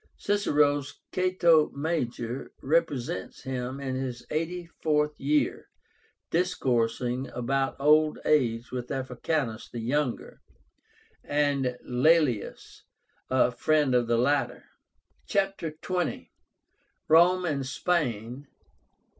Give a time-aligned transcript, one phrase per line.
[0.17, 5.69] Cicero's "Cato Major" represents him in his eighty fourth year
[6.31, 10.41] discoursing about old age with Africánus the younger,
[11.23, 12.81] and Laelius,
[13.29, 14.65] a friend of the latter.
[15.27, 16.29] CHAPTER XX.
[17.07, 18.47] ROME AND SPAIN.